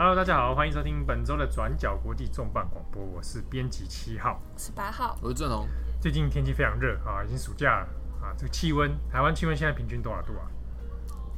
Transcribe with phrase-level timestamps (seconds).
[0.00, 5.66] Hello，大家好，欢迎收听本周的转角国际重磅广播，我是编辑七号，十八号，我是郑红。
[6.00, 7.88] 最近天气非常热啊，已经暑假了
[8.22, 10.46] 啊，这个气温，台湾气温现在平均多少度啊？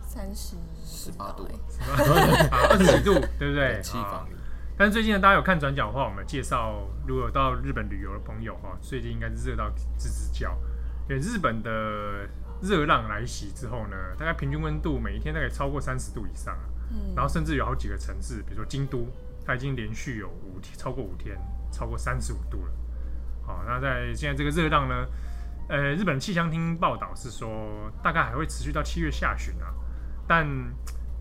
[0.03, 1.49] 三十十八度，
[1.89, 3.81] 二十几度， 对不对？
[3.81, 4.35] 气房里。
[4.77, 10.55] 但是最近呢，大家有看转角的话，我们介绍如果有到日本旅游的朋友哈，最近应该是热到吱吱叫，
[11.09, 12.29] 因为日本的
[12.61, 16.69] 热浪来袭之后呢，大概平均温度每一天大概超过三十度以上啊，
[17.15, 19.07] 然后甚至有好几个城市，比如说京都，
[19.45, 21.37] 它已经连续有五天超过五天
[21.71, 22.73] 超过三十五度了。
[23.47, 25.07] 好，那在现在这个热浪呢，
[25.69, 29.73] 呃，日本气象厅报道是说，大概还会持续到七月下旬啊，
[30.27, 30.47] 但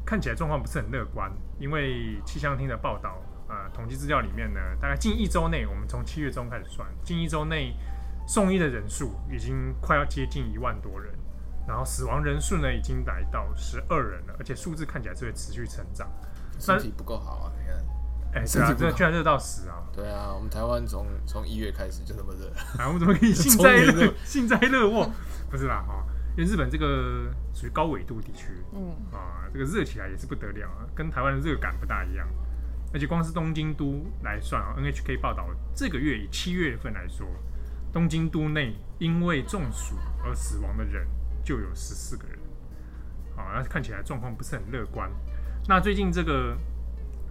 [0.05, 3.21] 看起来状况不是很乐观，因为气象厅的报道。
[3.51, 7.73] 呃，统计资料里面呢，大概近一周内，我们从七月中开始算，近一周内
[8.27, 11.11] 送医的人数已经快要接近一万多人，
[11.69, 16.09] 然后死亡人数呢已经来到十二人了，而且数字看起来是会持续成长。
[16.57, 17.75] 身体不够好啊，你看，
[18.33, 19.83] 哎、欸，对啊，这居然热到死啊！
[19.93, 22.47] 对啊，我们台湾从从一月开始就这么热，
[22.81, 25.11] 啊，我们怎么可以幸灾乐 幸灾乐祸？
[25.51, 26.03] 不是啦，哈，
[26.35, 32.27] 因为日本这个属于高纬度地区，嗯啊，这个热起来也是不得了啊，跟台湾的热感不大一样。
[32.91, 37.27] 而且光是东京都来算啊，NHK 报道这个月以七月份来说，
[37.93, 41.07] 东京都内因为中暑而死亡的人
[41.43, 42.37] 就有十四个人，
[43.35, 45.09] 啊，那看起来状况不是很乐观。
[45.67, 46.57] 那最近这个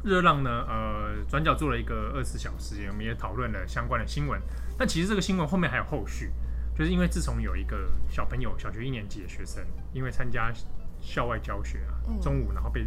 [0.04, 4.40] 热浪呢，呃，转角做了一个二十四小时，我们也讨论了相关的新闻。
[4.78, 6.30] 但其实这个新闻后面还有后续，
[6.76, 10.52] 就是因为自从有一个小朋友，小学一年级的学生，因为参加
[11.00, 12.86] 校外教学啊，中午然后被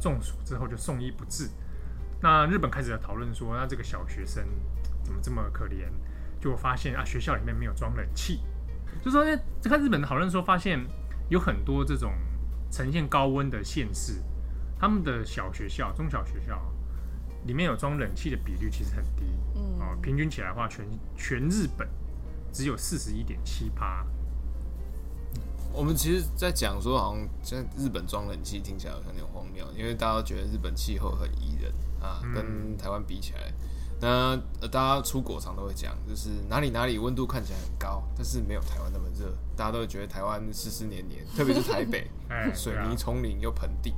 [0.00, 1.48] 中暑之后就送医不治。
[2.20, 4.44] 那日本开始在讨论说，那这个小学生
[5.02, 5.88] 怎么这么可怜？
[6.40, 8.40] 就发现啊，学校里面没有装冷气。
[9.00, 10.84] 就说呢，就看日本的讨论说，发现
[11.28, 12.12] 有很多这种
[12.70, 14.22] 呈现高温的县市，
[14.78, 16.60] 他们的小学校、中小学校
[17.46, 19.24] 里面有装冷气的比率其实很低。
[19.54, 20.86] 嗯，啊，平均起来的话，全
[21.16, 21.88] 全日本
[22.52, 24.04] 只有四十一点七趴。
[25.72, 31.72] 我们其实，在讲说，好像在日本装冷气听起来好像有点荒谬，因为大家都觉得日本气候很宜人。
[32.02, 33.54] 啊，跟台湾比起来，
[34.02, 34.36] 那
[34.66, 39.32] 大家出国常都会讲，就是哪里哪里温度看起来很高，但是没有台湾那么热。
[39.56, 42.10] 大家都会觉得台湾湿湿黏黏，特别是台北，
[42.52, 43.94] 水泥丛林又盆地。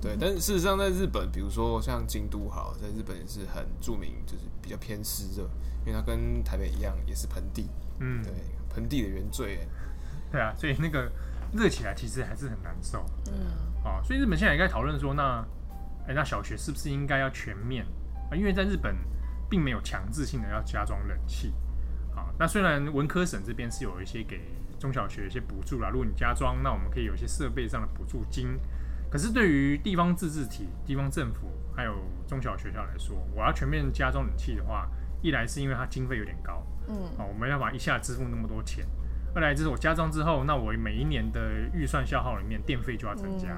[0.00, 5.48] 对，但是事实上在日本，比如说像京都，好，在日本也是很著名，就是比较偏湿热，
[5.86, 7.68] 因为它跟台北一样，也是盆地。
[8.00, 8.32] 嗯，对，
[8.74, 9.66] 盆地的原罪。
[10.32, 11.10] 对啊，所以那个
[11.52, 13.04] 热起来其实还是很难受。
[13.28, 13.34] 嗯，
[13.84, 15.46] 啊，所以日本现在也在讨论说，那。
[16.08, 17.84] 哎，那小学是不是应该要全面
[18.30, 18.32] 啊？
[18.34, 18.96] 因为在日本
[19.48, 21.54] 并没有强制性的要加装冷气。
[22.14, 24.40] 好，那虽然文科省这边是有一些给
[24.78, 28.58] 中小学一些补助啦，如果你加装，那我们可以有一些设备上的补助金。
[29.10, 31.94] 可是对于地方自治体、地方政府还有
[32.26, 34.86] 中小学校来说，我要全面加装冷气的话，
[35.22, 38.84] 一来是因为它经费有点高，嗯，好，我没办法一下支付那么多钱；
[39.34, 41.40] 二来就是我加装之后，那我每一年的
[41.72, 43.48] 预算消耗里面电费就要增加，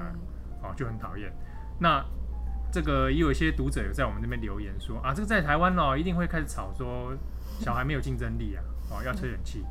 [0.63, 1.31] 哦，就很讨厌。
[1.79, 2.01] 那
[2.71, 7.13] 这个也有一些读者有在我们那边留言说啊，这个在台湾哦，一定会开始吵说
[7.59, 9.65] 小孩没有竞争力啊，哦，要吹冷气。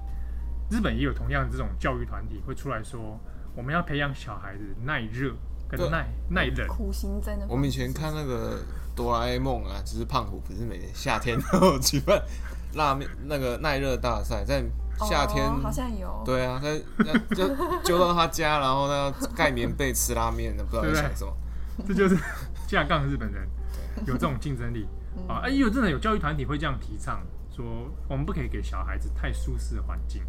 [0.70, 3.18] 日本也有同样的这种教育团体会出来说，
[3.56, 5.34] 我们要培养小孩子耐热
[5.68, 6.68] 跟耐耐冷。
[6.68, 7.46] 苦行僧的。
[7.48, 8.60] 我们以前看那个
[8.94, 12.22] 哆啦 A 梦啊，就是胖虎不是每年夏天都举办
[12.74, 14.62] 拉面那个耐热大赛，在
[14.98, 16.22] 夏天、哦、好像有。
[16.24, 17.48] 对啊，他就
[17.82, 21.34] 揪到他家，然后呢盖棉被吃拉面，不知道在想什么。
[21.88, 22.16] 这就是。
[22.70, 23.48] 架杠日本人
[24.06, 24.86] 有这种竞争力
[25.26, 25.40] 啊！
[25.42, 27.20] 哎，有真的有教育团体会这样提倡，
[27.50, 30.22] 说我们不可以给小孩子太舒适的环境，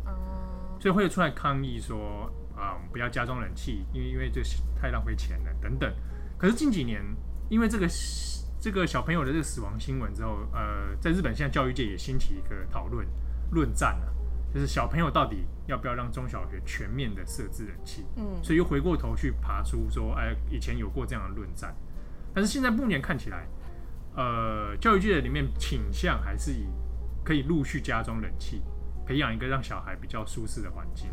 [0.79, 4.41] 所以会出来抗议说啊，我们不要加装冷气，因为因为这
[4.75, 5.93] 太浪费钱了等等。
[6.35, 7.03] 可是近几年，
[7.47, 7.87] 因为这个
[8.59, 13.07] 这个小朋友的这个死亡新闻之后，呃，在日本现在教育界也兴起一个讨论
[13.51, 14.11] 论战了，
[14.51, 18.03] 就是小朋友到底要不要让中小学全面的设置冷气？
[18.15, 21.75] 嗯，所以又回过头去爬出说，哎，以前有过这样的论战。
[22.33, 23.47] 但是现在目前看起来，
[24.15, 26.65] 呃，教育界里面倾向还是以
[27.23, 28.61] 可以陆续加装冷气，
[29.05, 31.09] 培养一个让小孩比较舒适的环境。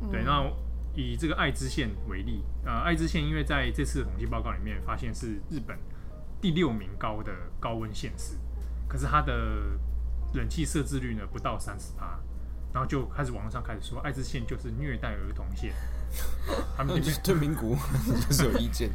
[0.00, 0.44] 嗯、对，那
[0.94, 5.76] 以这个爱知县为例，呃，爱知县因为在这次的统计报告里面发现是日本
[6.40, 8.36] 第六名高的高温县市，
[8.88, 9.78] 可是它的
[10.34, 12.18] 冷气设置率呢不到三十趴，
[12.72, 15.72] 然后就开始网络上开始说爱知县就是虐待儿童县。
[16.76, 17.76] 他们对名古
[18.28, 18.90] 就是有意见，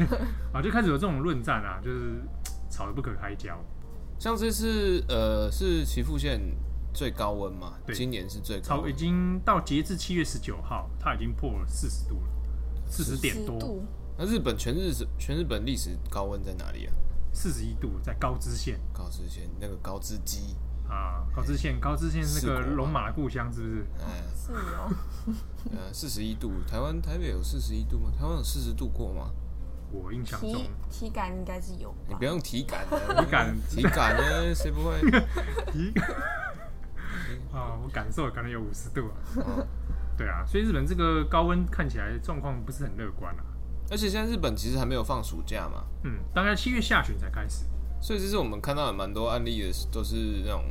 [0.52, 2.22] 啊，就开始有这种论战啊，就是
[2.70, 3.58] 吵得不可开交。
[4.18, 6.40] 像这次呃，是岐阜县
[6.94, 7.74] 最高温嘛？
[7.84, 12.28] 对，今年是最高，已经到截至七月十九号，它已经破了四十度了，
[12.88, 13.82] 四十点多。
[14.16, 16.92] 那日本全日全日本历史高温在哪里啊？
[17.32, 18.78] 四十一度，在高知县。
[18.92, 20.54] 高知县那个高知鸡
[20.88, 23.86] 啊，高知县，高知县那个龙马的故乡，是不是？
[23.98, 24.92] 哎，是哦。
[25.70, 28.10] 呃，四十一度，台湾台北有四十一度吗？
[28.18, 29.30] 台湾有四十度过吗？
[29.92, 31.94] 我印象中，体体感应该是有。
[32.08, 34.54] 你不用体感的，体感体感呢？
[34.54, 35.00] 谁不会？
[35.70, 36.08] 体感
[37.52, 39.66] 啊，我感受可能有五十度啊。
[40.16, 43.44] 对啊，所以日本这个高温看起来状况不是很乐观啊。
[43.90, 47.66] 而且现在日本其实还没有放暑假嘛，嗯，大概七月下旬才开始。
[48.00, 50.64] 所以这是我们看到的蛮多案例的，都是那种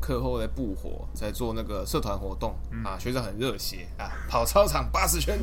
[0.00, 5.38] 课后在布火，在做那个社团活动、嗯、啊，学长很热血啊，跑操场八十圈，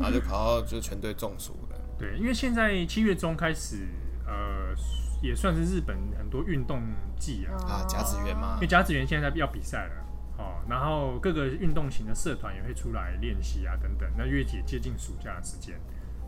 [0.00, 1.78] 然 后就跑到就全队中暑了。
[1.98, 3.86] 对，因为现在七月中开始，
[4.26, 4.74] 呃，
[5.22, 6.82] 也算是日本很多运动
[7.18, 10.04] 季啊，啊，甲子园嘛，因为甲子园现在要比赛了。
[10.36, 14.10] 哦，然后各个运动型的社团也会出来练习啊，等等。
[14.18, 15.78] 那越接接近暑假的时间，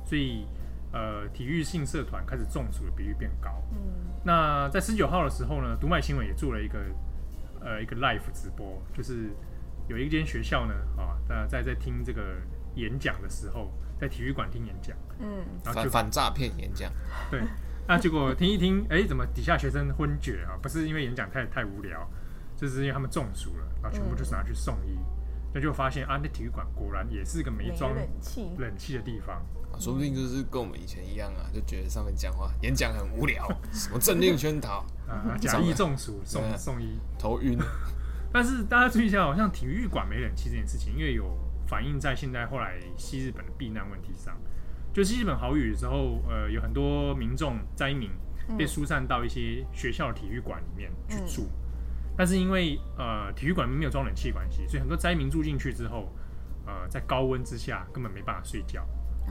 [0.05, 0.47] 所以
[0.93, 3.51] 呃，体育性社团开始中暑的比率变高。
[3.73, 3.79] 嗯，
[4.23, 6.79] 那在十九号的时候呢，读卖新闻也做了一个
[7.61, 9.31] 呃一个 live 直播，就是
[9.89, 12.37] 有一间学校呢，啊，那在在听这个
[12.75, 16.93] 演讲的时候，在体育馆听演讲，嗯，然后就反反诈骗演讲，
[17.31, 17.43] 对，
[17.87, 20.59] 那结果听一听，哎，怎么底下学生昏厥啊？
[20.63, 22.09] 不是因为演讲太太无聊。
[22.59, 24.99] 就是因为他们中暑了，然后全部就是拿去送医，
[25.53, 37.59] 那、嗯、就发现啊，那体育馆果然也是一个没装冷气冷气的地方，啊，说不定就是跟我们以前一样啊，就觉得上面讲话演讲很无聊，什么政令宣 导啊，假意中暑送送医头晕。
[38.33, 44.37] 但是大家注意一下，好像体育馆没冷气这件事情，因为有反映在现在后来西日本的避难问题上，
[44.93, 48.11] 就西日本豪雨的时候，呃，有很多民众灾民
[48.59, 51.43] 被疏散到一些学校的体育馆里面去住。
[51.43, 51.63] 嗯
[52.19, 56.11] 但是因为呃体育馆没有装冷气关系，所以很多灾民住进去之后，
[56.65, 58.83] 呃在高温之下根本没办法睡觉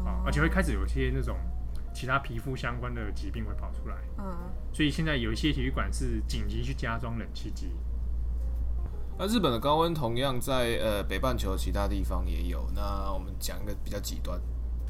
[0.03, 1.37] 啊，哦、而且会开始有一些那种
[1.93, 3.95] 其他皮肤相关的疾病会跑出来。
[4.17, 4.25] 嗯，
[4.73, 7.71] 所以现在有一些体育馆是紧急去加装冷气机。
[9.17, 12.67] 那日本的高温同样在呃北半球其他地方也有。
[12.75, 14.41] 那我们讲一个比较极端，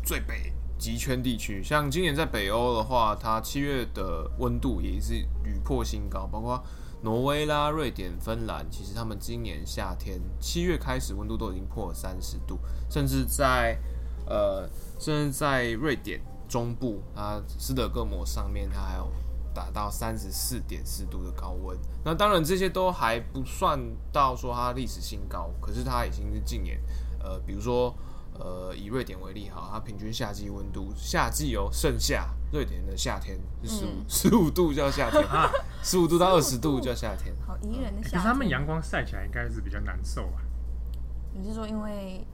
[0.04, 5.14] 最北极圈地区，像今年在北欧的话，它七月的温度也是
[5.44, 6.64] 屡破新高，包括。
[7.04, 12.58] 挪威啦、瑞典、芬兰，其实他们今年夏天七月开始温度都已经破三十度，
[12.90, 13.78] 甚至在
[14.28, 14.70] 呃，
[15.00, 19.12] 甚至在瑞典中部啊，斯德哥尔摩上面，它还有
[19.54, 21.78] 达到三十四点四度的高温。
[22.04, 23.80] 那当然这些都还不算
[24.12, 26.80] 到说它历史新高，可是它已经是近年
[27.24, 27.96] 呃，比如说。
[28.38, 35.24] 呃，以瑞典为例，哈，它平均夏季温度，夏季哦，盛夏，瑞典的夏天是十五十五度叫夏天，
[35.82, 38.12] 十五度到二十度叫夏天，好宜人的夏天。
[38.12, 40.42] 可是他们阳光晒起来应该是比较难受吧？
[41.32, 42.28] 你是说因为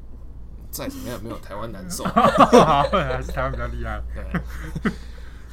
[0.71, 2.03] 再怎么样没有台湾难受？
[2.09, 4.01] 还是台湾比较厉害？
[4.15, 4.91] 对，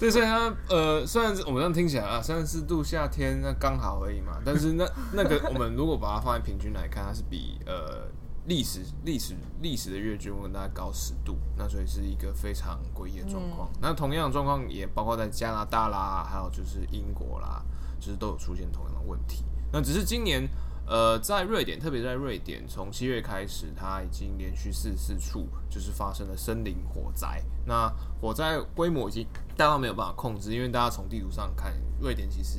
[0.01, 8.09] 对，所以它呃，虽然我们这样听起来啊，三十四度夏天那刚好而已嘛，但是那那个我们如果把它放在平均来看，它是比呃。
[8.49, 13.69] 历史历史历史的月均温大概高十度，那所以是一个非常诡异的状况。
[13.75, 17.63] 嗯、那同样的状况也包括在加拿大啦，还有就是英国啦，
[18.01, 19.45] 就是都有出现同样的问题。
[19.71, 20.49] 那只是今年，
[20.89, 27.43] 呃，在瑞典，特别在瑞典，从七月开始，它已经连续四四处就是发生了森林火灾。
[27.67, 32.59] 那火灾规模已经大到没有办法控制，因为大家从地图上看，瑞典其实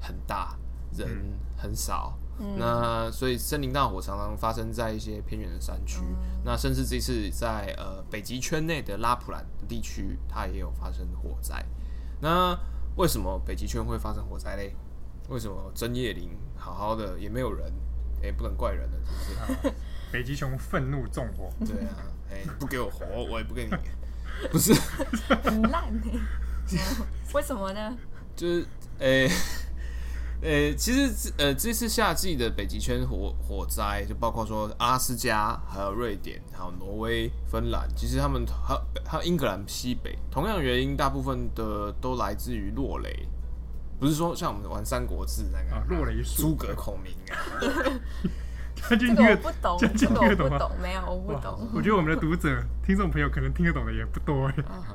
[0.00, 0.58] 很大，
[0.96, 1.08] 人
[1.56, 2.18] 很少。
[2.58, 11.64] 那所以森林大火常常发生在一些偏远的山区，嗯、那甚至这次在呃北极圈内的拉普兰地区，它也有发生火灾。
[12.20, 12.58] 那
[12.96, 14.74] 为什么北极圈会发生火灾嘞？
[15.28, 17.72] 为什么针叶林好好的也没有人？
[18.22, 19.74] 哎、欸，不能怪人了，就是
[20.10, 21.50] 北极熊愤怒纵火。
[21.60, 21.96] 对啊，
[22.30, 23.70] 哎、欸，不给我活，我也不给你。
[24.50, 24.74] 不是
[25.42, 26.10] 很烂 呢？
[27.34, 27.96] 为什么呢？
[28.34, 28.66] 就是
[28.98, 29.28] 哎。
[29.28, 29.30] 欸
[30.42, 43.26] 呃、欸，其实呃，这次夏季的北极圈火火灾，就包括说阿斯加、还有瑞典、还有挪威、芬兰，其实他们还还有英格兰西北，同样原因，大部分的都来自于落雷，
[44.04, 47.40] 不是说像我们玩三国志那个啊，落雷诸葛孔明啊。
[48.86, 51.70] 这个我不懂，这个我不懂，没有，我不懂。
[51.72, 54.54] 我觉得我们的读者、听众朋友可能听得懂的也不多哎。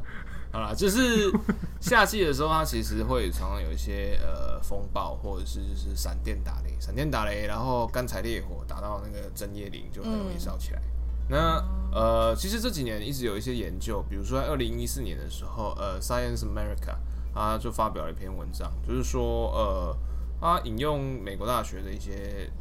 [0.53, 1.31] 好啦，就是
[1.81, 10.81] 夏季的时候，它其实会常常有一些呃风暴，或者是就是闪电打雷，闪电打雷，然后干柴烈火打到那个针叶林，就很容易烧起来。
[11.29, 16.95] 嗯、那呃，其实这几年一直有一些研究，比如说在二零一四年的时候，呃，Science America
[17.33, 19.98] 他就发表了一篇文章，就是说呃，
[20.39, 22.51] 他引用美国大学的一些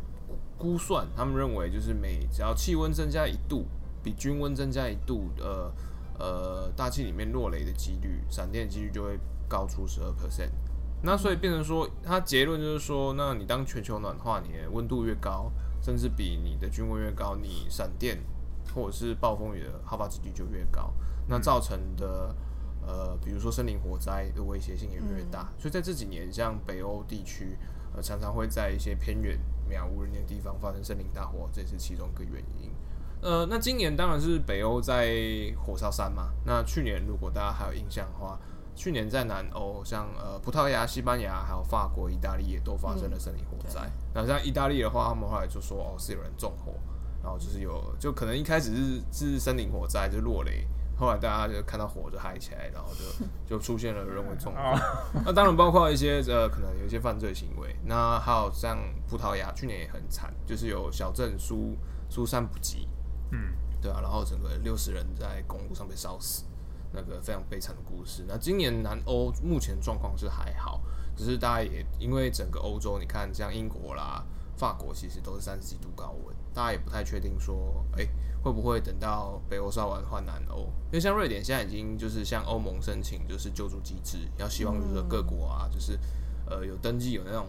[0.56, 3.66] 估算，他们认为就是每只要气温增加一度，
[4.02, 5.72] 比均温增加一度，呃。
[6.20, 9.16] 呃，大气里面落雷的几率、闪电几率就会
[9.48, 10.50] 高出十二 percent。
[11.00, 15.48] 那所以变成说，他结论就是说，那你当全球暖化，你的温度越高，
[15.80, 18.18] 甚至比你的均温越高，你闪电
[18.75, 20.92] 或者是暴风雨的好发几率就越高，
[21.28, 22.34] 那造成的
[22.87, 25.52] 呃，比如说森林火灾的威胁性也越，越大。
[25.58, 27.56] 所以在这几年，像北欧地区，
[27.94, 32.70] 呃，常常会在一些偏远、渺无人烟的地方发生森林大火，这也是其中一个原因。
[33.20, 35.12] 呃，那今年当然是北欧在
[35.56, 36.30] 火烧山嘛。
[36.44, 38.38] 那去年如果大家还有印象的话，
[38.76, 43.80] 去年在南欧，像呃葡萄牙、西班牙、还有法国、意大利也都发生了森林火灾。
[43.87, 46.75] 嗯、那像意大利的话，他们后来就说哦是有人纵火，
[47.20, 50.64] 然后就是有就可能一开始是是森林火灾就落雷，
[50.98, 53.26] 后来大家就看到火就嗨起来，然后就
[53.56, 54.60] 就出现了人为纵火。
[55.24, 57.76] 那当然包括一些呃可能有一些犯罪行为。
[57.84, 58.76] 那还有像
[59.08, 61.76] 葡萄牙去年也很惨，就是有小镇疏
[62.10, 62.88] 疏散不及。
[63.30, 66.44] 嗯，对啊，然后整个六十人在公路上被烧死，
[66.92, 68.24] 那个非常悲惨的故事。
[68.26, 70.82] 那今年南欧目前状况是还好，
[71.14, 74.24] 只是大家也因为整个欧洲，你看像英国啦、
[74.58, 78.06] 法国，其实都是三十几度高温，大家也不太确定说，哎，
[78.42, 80.62] 会不会等到北欧烧完换南欧？
[80.86, 85.98] 因为像瑞典现在已经就是向欧盟申请就是救助机制，要希望就是各国啊，就是
[86.46, 87.46] 呃有登记有那种。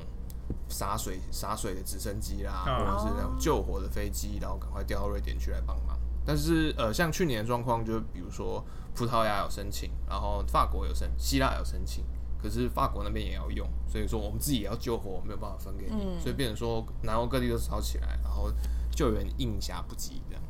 [0.67, 5.95] 洒水洒水的直升机啦，或者是那种救火的飞机，然后赶快调到瑞典去来帮忙。
[6.25, 12.03] 但是呃，像去年的状况，就比如说葡萄牙有申请，然后法国有申，希腊有申请，
[12.41, 18.51] 可是法国那边也要用，所以说我们自己也要救火，没有办法分给你，嗯、所以变成说南欧各地都烧起来，然后
[18.91, 20.43] 救援应暇不及这样。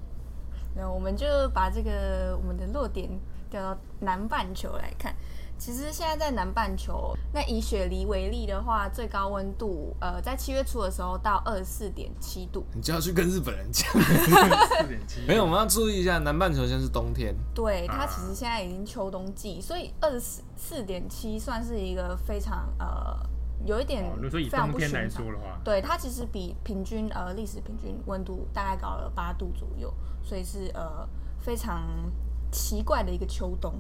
[0.76, 3.10] 那我们就把这个我们的落点
[3.50, 5.16] 调到南半球来看。
[5.60, 12.66] 其实现在在南半球，那以雪梨为例的话，最高温度呃，在七月初的时候到二十四点七度。
[12.74, 13.86] 你就要去跟日本人讲，
[15.28, 17.36] 没有，我们要注意一下，南半球现在是冬天。
[17.54, 23.20] 对，它其实现在已经秋冬季，所以二十四四点七算是一个非常呃
[23.66, 25.22] 有一点非常不寻常。
[25.62, 31.06] 对，它其实比平均呃历史平均温度大概高了八度左右，所以是呃
[31.42, 31.84] 非常
[32.50, 33.74] 奇怪的一个秋冬。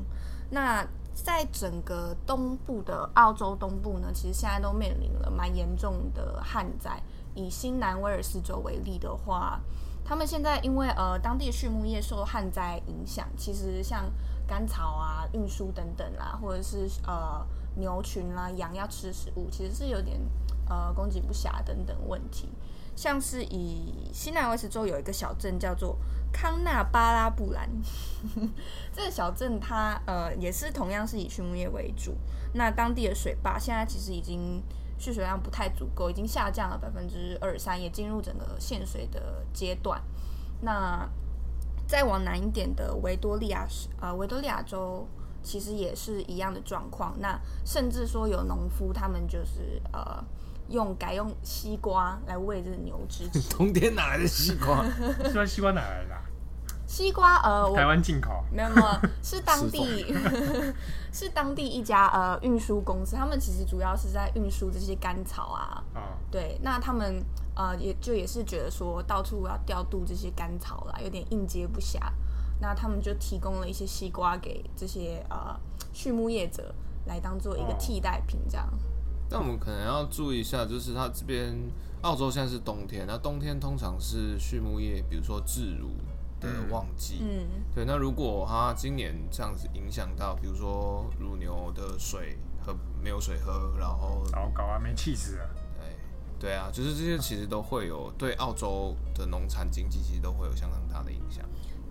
[0.51, 0.85] 那
[1.23, 7.01] 在整个东部的澳洲东部呢，其实现在都面临了蛮严重的旱灾。
[7.35, 9.59] 以新南威尔士州为例的话，
[10.03, 14.11] 他们现在因为呃当地畜牧业受旱灾影响，其实像
[14.47, 17.45] 干草啊、运输等等啦，或者是呃
[17.75, 20.19] 牛群啦、羊要吃食物，其实是有点
[20.67, 22.49] 呃供给不暇等等问题。
[22.95, 25.97] 像是以新南威尔士州有一个小镇叫做
[26.31, 27.69] 康纳巴拉布兰，
[28.93, 32.15] 这个小镇它呃也是同样是以畜牧业为主。
[32.53, 34.63] 那当地的水坝现在其实已经
[34.97, 40.01] 蓄水量不太足够，已经下降了百分之二三，也进入整个限水的阶段。
[40.61, 41.09] 那
[41.87, 43.67] 再往南一点的维多利亚
[43.99, 45.07] 呃维多利亚州
[45.41, 47.15] 其实也是一样的状况。
[47.19, 50.23] 那甚至说有农夫他们就是呃。
[50.69, 53.27] 用改用西瓜来喂这个牛只。
[53.55, 54.85] 冬天哪来的西瓜？
[55.25, 56.15] 西瓜西瓜哪来的？
[56.87, 58.43] 西瓜呃，台湾进口。
[58.51, 58.87] 没有没有，
[59.21, 60.15] 是当地
[61.13, 65.83] 是当地一家呃运输公司，他们其实主要是在运输这些甘草啊。
[65.93, 67.23] 哦、对，那他们
[67.55, 71.99] 呃也就也是觉得说到处要调度这些甘草啦，有点应接不暇。
[72.59, 75.55] 那他们就提供了一些西瓜给这些呃
[75.93, 76.73] 畜牧业者
[77.05, 78.67] 来当做一个替代品，这样。
[78.67, 78.77] 哦
[79.29, 81.55] 但我们可能要注意一下，就是它这边
[82.01, 85.91] 澳洲现在是冬天，那冬天通常是畜牧业，比如说置乳
[86.39, 87.19] 的旺季。
[87.21, 87.85] 嗯，对。
[87.85, 95.45] 那如果它今年这样子影响到，比如说乳牛的水喝没有水喝，然后糟糕啊，没气死啊。
[95.77, 101.45] 对，对啊，就是这些其实都会有对澳洲的农产经济其实都会有相当大的影响。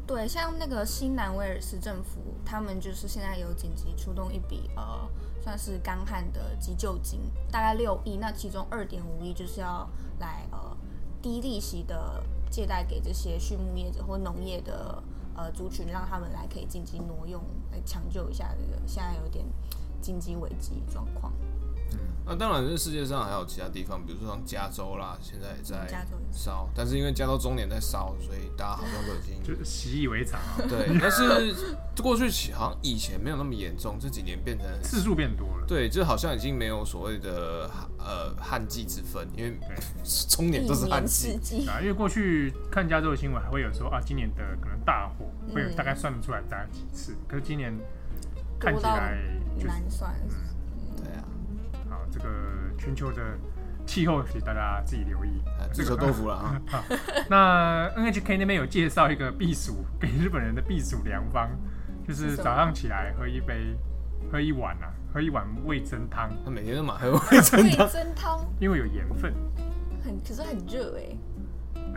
[0.09, 5.07] 对，像那个新南威尔士政府，他们就是现在有紧急出动一笔呃，
[5.43, 7.21] 算是干旱的急救金，
[7.53, 8.17] 大概六亿。
[8.17, 9.87] 那其中二点五亿就是要
[10.19, 10.75] 来呃
[11.21, 15.03] 低利息的借贷给这些畜牧业者或农业的
[15.37, 19.45] 呃族群，让他们来可以紧急挪用来抢救一下这个现在有点
[20.01, 21.31] 经济危机状况。
[21.93, 30.41] 嗯，那当然，这世界上还有其他地方，比如说像加州啦，现在也在烧，但是因为加州终年在烧，所以大家好像都已经就习以为常。
[30.69, 31.55] 对， 但是
[32.03, 35.65] 过去好像以前没有那么严重，这几年变成次数变多了。
[35.67, 39.59] 对，就好像已经没有所谓的呃旱季之分，因为
[40.29, 41.81] 终 年都是旱季啊。
[41.81, 47.73] 因为过去看加州的新闻，还会有说啊，今年的可能大火会有大概算得出来大概几次，可是今年
[48.59, 49.19] 看起来
[49.65, 50.15] 难算。
[52.19, 52.35] 这个
[52.77, 53.23] 全球的
[53.87, 55.43] 气候，请大家自己留意。
[55.73, 56.61] 自求多福了啊！
[57.29, 61.51] 那 NHK 那边有介绍一个避暑给日本人的避暑良方，
[62.07, 63.77] 就是早上起来喝一杯
[64.31, 66.31] 喝一碗啊，喝一碗味噌汤。
[66.45, 69.35] 他每天都嘛喝味噌汤，味噌汤，因为有盐分。
[70.05, 71.17] 很，可是很热哎。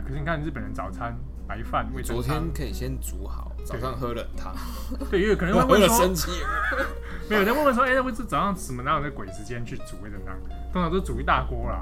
[0.04, 4.54] 可是你看日本人早餐白饭味噌汤，昨天可以先煮好，早上喝冷汤。
[5.10, 6.30] 对，因为可能会问说，生气。
[7.32, 10.36] 没有人问问说，哎、欸，为什么早上什么哪有那鬼时间去煮味噌汤？
[10.70, 11.80] 通常都煮一大锅啦。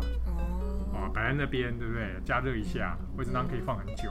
[0.95, 2.15] 哦，摆在那边，对不对？
[2.25, 4.05] 加热一下，味噌汤可以放很久。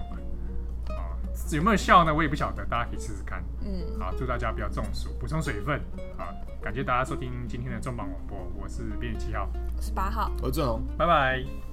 [1.52, 2.14] 有没有效呢？
[2.14, 3.42] 我也不晓得，大家可以试试看。
[3.62, 5.80] 嗯，好，祝大家不要中暑，补充水分。
[6.18, 6.26] 好，
[6.62, 11.69] 感谢大家收听今天的重磅广播，我是编辑七号，我是八号，我是郑宏，拜拜。